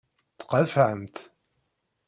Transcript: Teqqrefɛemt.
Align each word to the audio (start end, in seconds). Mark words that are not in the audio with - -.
Teqqrefɛemt. 0.39 1.15